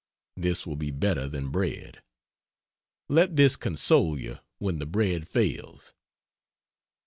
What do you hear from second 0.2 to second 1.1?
This will be